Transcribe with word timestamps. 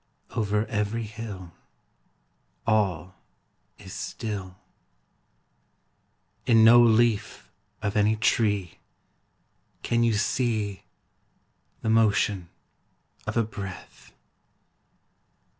I 0.31 0.39
Over 0.39 0.65
every 0.65 1.03
hill 1.03 1.51
All 2.65 3.13
is 3.77 3.93
still; 3.93 4.55
In 6.47 6.63
no 6.63 6.81
leaf 6.81 7.51
of 7.83 7.95
any 7.95 8.15
tree 8.15 8.79
Can 9.83 10.03
you 10.03 10.13
see 10.13 10.85
The 11.83 11.91
motion 11.91 12.49
of 13.27 13.37
a 13.37 13.43
breath. 13.43 14.11